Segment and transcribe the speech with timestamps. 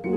[0.00, 0.10] Ну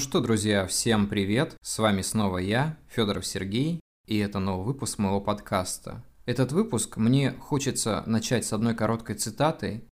[0.00, 1.56] что, друзья, всем привет!
[1.62, 6.04] С вами снова я, Федоров Сергей, и это новый выпуск моего подкаста.
[6.26, 9.88] Этот выпуск мне хочется начать с одной короткой цитатой.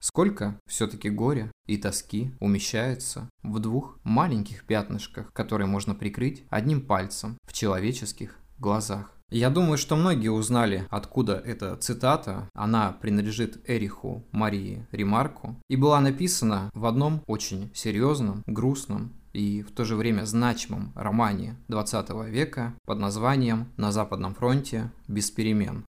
[0.00, 7.36] Сколько все-таки горя и тоски умещается в двух маленьких пятнышках, которые можно прикрыть одним пальцем
[7.44, 9.14] в человеческих глазах.
[9.30, 12.48] Я думаю, что многие узнали, откуда эта цитата.
[12.52, 19.70] Она принадлежит Эриху Марии Ремарку и была написана в одном очень серьезном, грустном и в
[19.70, 25.84] то же время значимом романе 20 века под названием «На Западном фронте без перемен».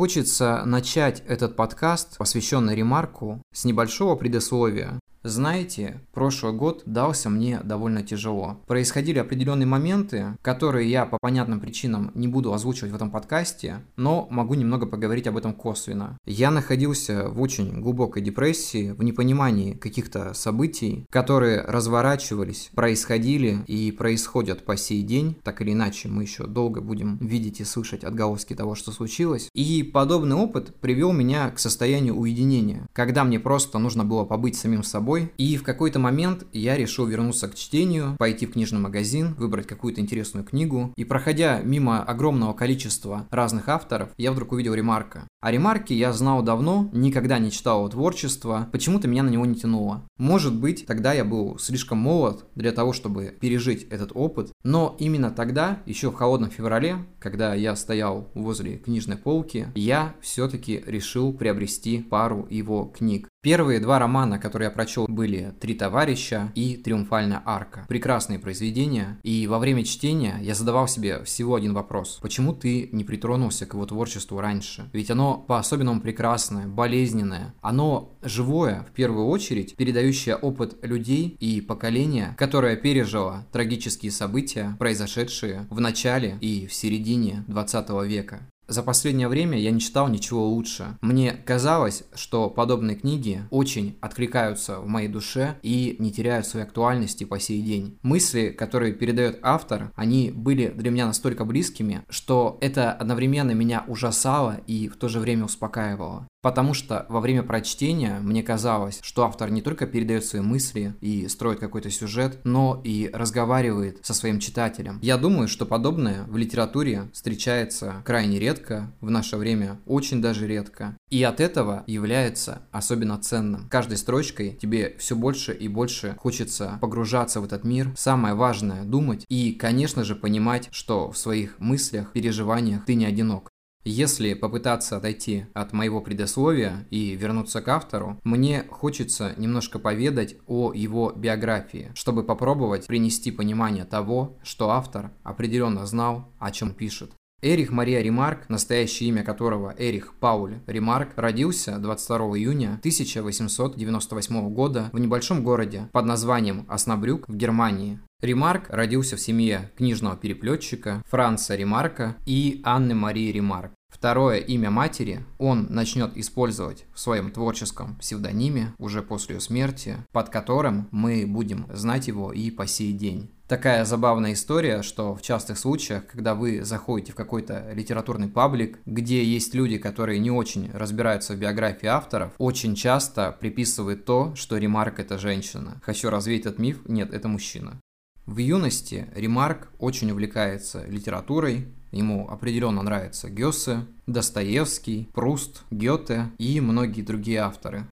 [0.00, 8.02] Хочется начать этот подкаст, посвященный ремарку, с небольшого предисловия, знаете, прошлый год дался мне довольно
[8.02, 8.60] тяжело.
[8.66, 14.26] Происходили определенные моменты, которые я по понятным причинам не буду озвучивать в этом подкасте, но
[14.30, 16.16] могу немного поговорить об этом косвенно.
[16.24, 24.64] Я находился в очень глубокой депрессии, в непонимании каких-то событий, которые разворачивались, происходили и происходят
[24.64, 25.36] по сей день.
[25.42, 29.50] Так или иначе, мы еще долго будем видеть и слышать отголоски того, что случилось.
[29.52, 34.82] И подобный опыт привел меня к состоянию уединения, когда мне просто нужно было побыть самим
[34.82, 35.32] собой собой.
[35.38, 40.00] И в какой-то момент я решил вернуться к чтению, пойти в книжный магазин, выбрать какую-то
[40.00, 40.92] интересную книгу.
[40.96, 45.26] И проходя мимо огромного количества разных авторов, я вдруг увидел Ремарка.
[45.40, 49.54] А Ремарки я знал давно, никогда не читал его творчество, почему-то меня на него не
[49.54, 50.02] тянуло.
[50.18, 55.30] Может быть, тогда я был слишком молод для того, чтобы пережить этот опыт, но именно
[55.30, 62.02] тогда, еще в холодном феврале, когда я стоял возле книжной полки, я все-таки решил приобрести
[62.02, 63.28] пару его книг.
[63.42, 67.86] Первые два романа, которые я прочел, были «Три товарища» и «Триумфальная арка».
[67.88, 72.18] Прекрасные произведения, и во время чтения я задавал себе всего один вопрос.
[72.22, 74.88] Почему ты не притронулся к его творчеству раньше?
[74.92, 77.54] Ведь оно по-особенному прекрасное, болезненное.
[77.60, 85.66] Оно живое, в первую очередь, передающее опыт людей и поколения, которое пережило трагические события, произошедшие
[85.70, 88.40] в начале и в середине 20 века.
[88.70, 90.96] За последнее время я не читал ничего лучше.
[91.00, 97.24] Мне казалось, что подобные книги очень откликаются в моей душе и не теряют своей актуальности
[97.24, 97.98] по сей день.
[98.02, 104.60] Мысли, которые передает автор, они были для меня настолько близкими, что это одновременно меня ужасало
[104.68, 106.28] и в то же время успокаивало.
[106.42, 111.28] Потому что во время прочтения мне казалось, что автор не только передает свои мысли и
[111.28, 114.98] строит какой-то сюжет, но и разговаривает со своим читателем.
[115.02, 120.96] Я думаю, что подобное в литературе встречается крайне редко, в наше время очень даже редко.
[121.10, 123.68] И от этого является особенно ценным.
[123.68, 127.92] Каждой строчкой тебе все больше и больше хочется погружаться в этот мир.
[127.96, 133.49] Самое важное– думать и, конечно же, понимать, что в своих мыслях, переживаниях ты не одинок.
[133.84, 140.74] Если попытаться отойти от моего предисловия и вернуться к автору, мне хочется немножко поведать о
[140.74, 147.12] его биографии, чтобы попробовать принести понимание того, что автор определенно знал, о чем пишет.
[147.42, 154.98] Эрих Мария Ремарк, настоящее имя которого Эрих Пауль Ремарк, родился 22 июня 1898 года в
[154.98, 157.98] небольшом городе под названием Оснабрюк в Германии.
[158.20, 163.72] Ремарк родился в семье книжного переплетчика Франца Ремарка и Анны Марии Ремарк.
[163.90, 170.30] Второе имя матери он начнет использовать в своем творческом псевдониме уже после ее смерти, под
[170.30, 173.30] которым мы будем знать его и по сей день.
[173.50, 179.24] Такая забавная история, что в частых случаях, когда вы заходите в какой-то литературный паблик, где
[179.24, 185.00] есть люди, которые не очень разбираются в биографии авторов, очень часто приписывают то, что Ремарк
[185.00, 185.80] это женщина.
[185.82, 187.80] Хочу развеять этот миф, нет, это мужчина.
[188.24, 197.02] В юности Ремарк очень увлекается литературой, ему определенно нравятся Гессе, Достоевский, Пруст, Гёте и многие
[197.02, 197.86] другие авторы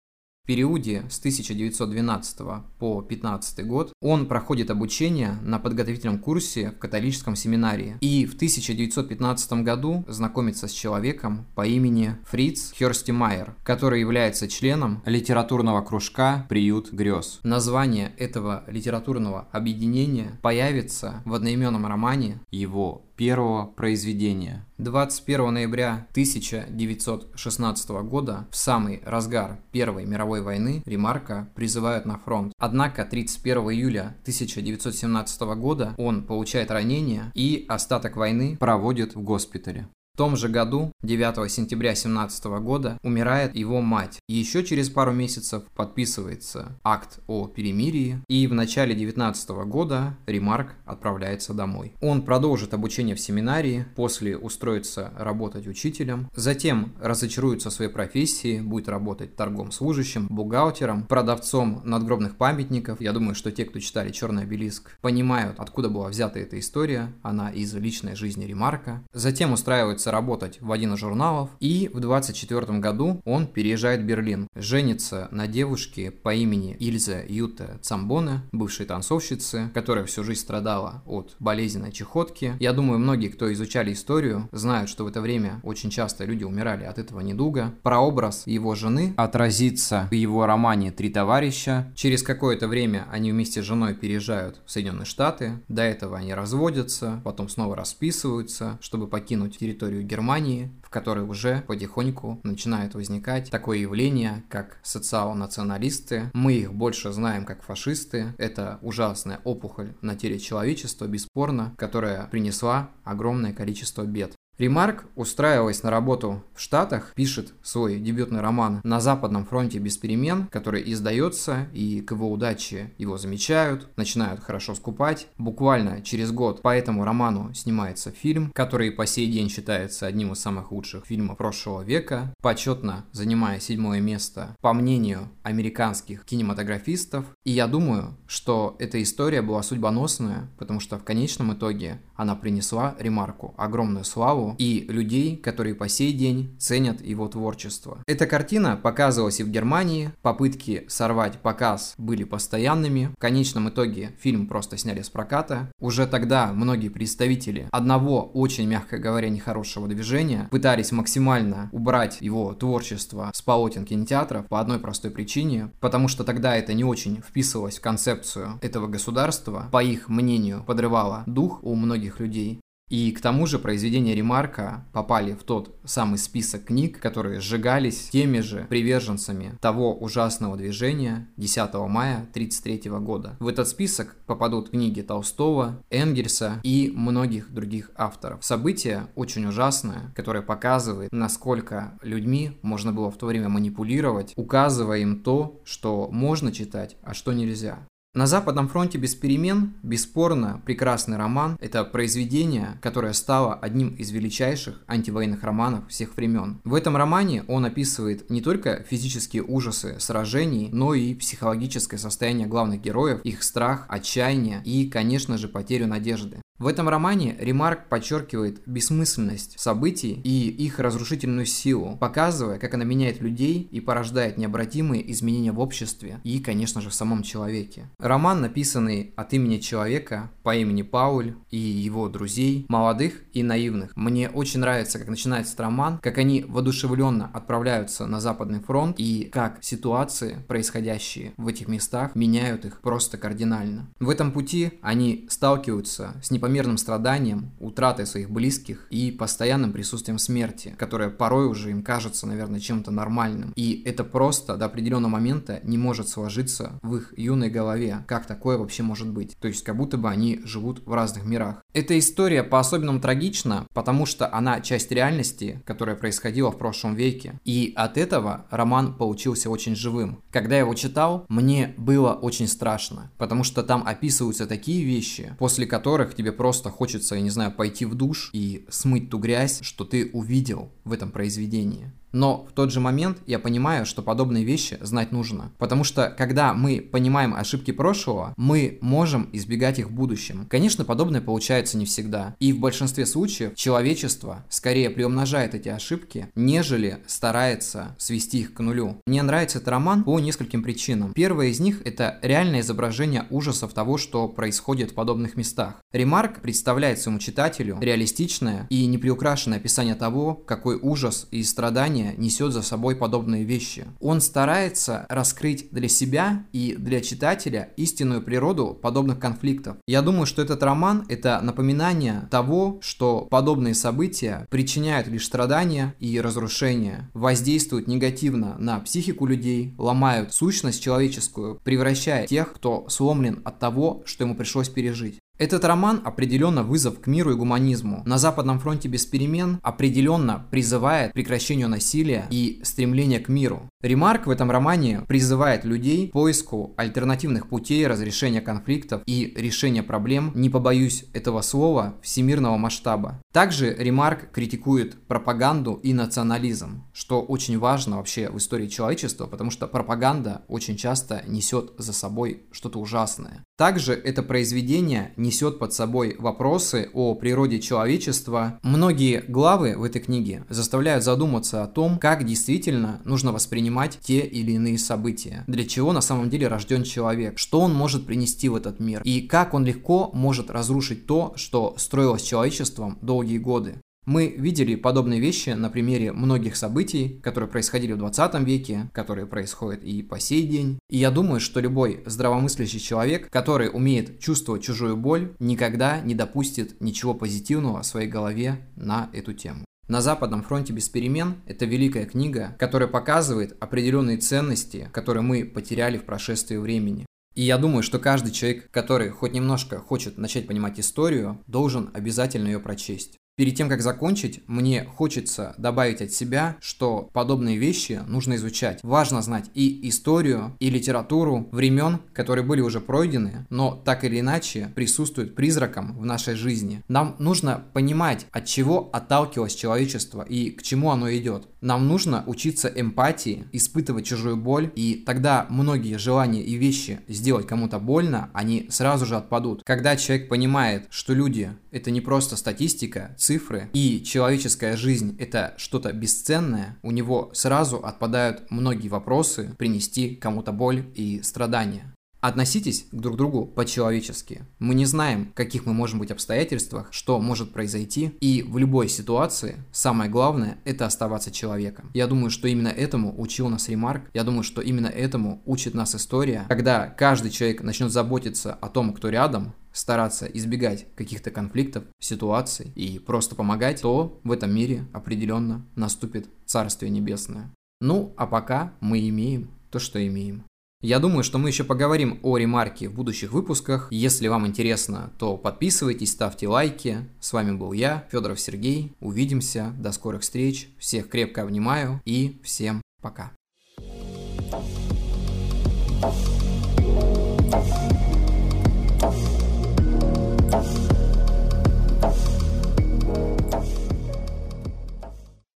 [0.49, 2.39] периоде с 1912
[2.79, 9.53] по 15 год он проходит обучение на подготовительном курсе в католическом семинарии и в 1915
[9.63, 17.41] году знакомится с человеком по имени Фриц Хёрстемайер, который является членом литературного кружка «Приют грез».
[17.43, 24.65] Название этого литературного объединения появится в одноименном романе его первого произведения.
[24.79, 32.53] 21 ноября 1916 года, в самый разгар Первой мировой войны, Ремарка призывают на фронт.
[32.59, 39.89] Однако 31 июля 1917 года он получает ранение и остаток войны проводит в госпитале.
[40.19, 44.19] Том же году, 9 сентября 17 года, умирает его мать.
[44.29, 51.55] Еще через пару месяцев подписывается акт о перемирии, и в начале 19 года Ремарк отправляется
[51.55, 51.95] домой.
[52.01, 58.89] Он продолжит обучение в семинарии, после устроится работать учителем, затем разочаруется в своей профессии, будет
[58.89, 63.01] работать торгом служащим, бухгалтером, продавцом надгробных памятников.
[63.01, 67.13] Я думаю, что те, кто читали «Черный обелиск», понимают, откуда была взята эта история.
[67.23, 69.05] Она из личной жизни Ремарка.
[69.13, 74.05] Затем устраивается устраивается работать в один из журналов, и в 24 году он переезжает в
[74.05, 81.03] Берлин, женится на девушке по имени Ильза Юта Цамбоне, бывшей танцовщицы, которая всю жизнь страдала
[81.07, 82.55] от болезненной чехотки.
[82.61, 86.85] Я думаю, многие, кто изучали историю, знают, что в это время очень часто люди умирали
[86.85, 87.75] от этого недуга.
[87.83, 91.93] Прообраз его жены отразится в его романе «Три товарища».
[91.95, 95.53] Через какое-то время они вместе с женой переезжают в Соединенные Штаты.
[95.69, 101.63] До этого они разводятся, потом снова расписываются, чтобы покинуть территорию территорию Германии, в которой уже
[101.67, 106.31] потихоньку начинает возникать такое явление, как социал-националисты.
[106.35, 108.35] Мы их больше знаем как фашисты.
[108.39, 114.35] Это ужасная опухоль на теле человечества, бесспорно, которая принесла огромное количество бед.
[114.59, 120.49] Ремарк, устраиваясь на работу в Штатах, пишет свой дебютный роман «На Западном фронте без перемен»,
[120.49, 125.29] который издается, и к его удаче его замечают, начинают хорошо скупать.
[125.39, 130.41] Буквально через год по этому роману снимается фильм, который по сей день считается одним из
[130.41, 137.27] самых лучших фильмов прошлого века, почетно занимая седьмое место по мнению американских кинематографистов.
[137.45, 142.97] И я думаю, что эта история была судьбоносная, потому что в конечном итоге она принесла
[142.99, 148.03] Ремарку огромную славу, и людей, которые по сей день ценят его творчество.
[148.07, 154.47] Эта картина показывалась и в Германии, попытки сорвать показ были постоянными, в конечном итоге фильм
[154.47, 155.71] просто сняли с проката.
[155.81, 163.31] Уже тогда многие представители одного очень, мягко говоря, нехорошего движения пытались максимально убрать его творчество
[163.35, 167.83] с полотен кинотеатров по одной простой причине, потому что тогда это не очень вписывалось в
[167.83, 172.61] концепцию этого государства, по их мнению, подрывало дух у многих людей.
[172.89, 178.41] И к тому же произведения Ремарка попали в тот самый список книг, которые сжигались теми
[178.41, 183.37] же приверженцами того ужасного движения 10 мая 1933 года.
[183.41, 188.45] В этот список попадут книги Толстого, Энгельса и многих других авторов.
[188.45, 195.23] Событие очень ужасное, которое показывает, насколько людьми можно было в то время манипулировать, указывая им
[195.23, 197.87] то, что можно читать, а что нельзя.
[198.19, 204.83] На Западном фронте без перемен, бесспорно, прекрасный роман– это произведение, которое стало одним из величайших
[204.89, 206.61] антивоенных романов всех времен.
[206.65, 212.81] В этом романе он описывает не только физические ужасы сражений, но и психологическое состояние главных
[212.81, 216.43] героев, их страх, отчаяние и, конечно же, потерю надежды.
[216.59, 223.21] В этом романе Ремарк подчеркивает бессмысленность событий и их разрушительную силу, показывая, как она меняет
[223.21, 227.89] людей и порождает необратимые изменения в обществе и, конечно же, в самом человеке.
[228.01, 233.95] Роман, написанный от имени человека по имени Пауль и его друзей, молодых и наивных.
[233.95, 239.29] Мне очень нравится, как начинается этот роман, как они воодушевленно отправляются на Западный фронт и
[239.33, 243.87] как ситуации, происходящие в этих местах, меняют их просто кардинально.
[244.01, 250.19] В этом пути они сталкиваются с непонятными непомерным страданием, утратой своих близких и постоянным присутствием
[250.19, 253.53] смерти, которое порой уже им кажется, наверное, чем-то нормальным.
[253.55, 258.57] И это просто до определенного момента не может сложиться в их юной голове, как такое
[258.57, 259.37] вообще может быть.
[259.41, 261.63] То есть как будто бы они живут в разных мирах.
[261.75, 267.39] Эта история по-особенному трагична, потому что она часть реальности, которая происходила в прошлом веке.
[267.45, 270.23] И от этого роман получился очень живым.
[270.31, 275.67] Когда я его читал, мне было очень страшно, потому что там описываются такие вещи, после
[275.67, 279.85] которых тебе просто хочется, я не знаю, пойти в душ и смыть ту грязь, что
[279.85, 281.93] ты увидел в этом произведении.
[282.13, 285.53] Но в тот же момент я понимаю, что подобные вещи знать нужно.
[285.59, 290.47] Потому что когда мы понимаем ошибки прошлого, мы можем избегать их в будущем.
[290.49, 292.35] Конечно, подобное получается не всегда.
[292.39, 299.01] И в большинстве случаев человечество скорее приумножает эти ошибки, нежели старается свести их к нулю.
[299.07, 301.13] Мне нравится этот роман по нескольким причинам.
[301.13, 305.77] Первое из них это реальное изображение ужасов того, что происходит в подобных местах.
[305.93, 312.53] Ремарк представляет своему читателю реалистичное и неприукрашенное описание того, какой ужас и страдания сознание несет
[312.53, 313.87] за собой подобные вещи.
[314.01, 319.77] Он старается раскрыть для себя и для читателя истинную природу подобных конфликтов.
[319.87, 326.21] Я думаю, что этот роман– это напоминание того, что подобные события причиняют лишь страдания и
[326.21, 334.03] разрушения, воздействуют негативно на психику людей, ломают сущность человеческую, превращая тех, кто сломлен от того,
[334.05, 335.19] что ему пришлось пережить.
[335.39, 338.03] Этот роман определенно вызов к миру и гуманизму.
[338.05, 343.68] На Западном фронте без перемен определенно призывает к прекращению насилия и стремление к миру.
[343.81, 350.33] Ремарк в этом романе призывает людей к поиску альтернативных путей разрешения конфликтов и решения проблем,
[350.35, 353.21] не побоюсь этого слова, всемирного масштаба.
[353.33, 359.69] Также Ремарк критикует пропаганду и национализм, что очень важно вообще в истории человечества, потому что
[359.69, 363.45] пропаганда очень часто несет за собой что-то ужасное.
[363.57, 368.59] Также это произведение несет под собой вопросы о природе человечества.
[368.63, 373.31] Многие главы в этой книге заставляют задуматься о том, как действительно нужно
[373.69, 378.07] воспринимать те или иные события, для чего на самом деле рожден человек, что он может
[378.07, 383.39] принести в этот мир и как он легко может разрушить то, что строилось человечеством долгие
[383.39, 383.75] годы.
[384.07, 389.85] Мы видели подобные вещи на примере многих событий, которые происходили в 20 веке, которые происходят
[389.85, 390.79] и по сей день.
[390.89, 396.81] И я думаю, что любой здравомыслящий человек, который умеет чувствовать чужую боль, никогда не допустит
[396.81, 399.68] ничего позитивного в своей голове на эту тему.
[399.89, 405.97] На Западном фронте без перемен– это великая книга, которая показывает определенные ценности, которые мы потеряли
[405.97, 407.07] в прошествии времени.
[407.35, 412.49] И я думаю, что каждый человек, который хоть немножко хочет начать понимать историю, должен обязательно
[412.49, 413.17] ее прочесть.
[413.39, 418.81] Перед тем, как закончить, мне хочется добавить от себя, что подобные вещи нужно изучать.
[418.83, 424.73] Важно знать и историю, и литературу времен, которые были уже пройдены, но так или иначе
[424.75, 426.83] присутствуют призраком в нашей жизни.
[426.89, 431.47] Нам нужно понимать, от чего отталкивалось человечество и к чему оно идет.
[431.61, 437.79] Нам нужно учиться эмпатии, испытывать чужую боль, и тогда многие желания и вещи сделать кому-то
[437.79, 439.63] больно, они сразу же отпадут.
[439.65, 445.93] Когда человек понимает, что люди это не просто статистика, цифры, и человеческая жизнь это что-то
[445.93, 451.93] бесценное, у него сразу отпадают многие вопросы принести кому-то боль и страдания.
[452.21, 454.43] Относитесь друг к другу по-человечески.
[454.59, 459.63] Мы не знаем, каких мы можем быть обстоятельствах, что может произойти, и в любой ситуации
[459.71, 461.91] самое главное– это оставаться человеком.
[461.95, 465.95] Я думаю, что именно этому учил нас Ремарк, я думаю, что именно этому учит нас
[465.95, 466.45] история.
[466.49, 472.99] Когда каждый человек начнет заботиться о том, кто рядом, стараться избегать каких-то конфликтов, ситуаций и
[472.99, 477.53] просто помогать, то в этом мире определенно наступит Царствие Небесное.
[477.81, 480.43] Ну, а пока мы имеем то, что имеем.
[480.81, 483.89] Я думаю, что мы еще поговорим о ремарке в будущих выпусках.
[483.91, 487.09] Если вам интересно, то подписывайтесь, ставьте лайки.
[487.19, 488.95] С вами был я, Федоров Сергей.
[489.01, 489.75] Увидимся.
[489.77, 490.69] До скорых встреч.
[490.79, 493.33] Всех крепко обнимаю и всем пока.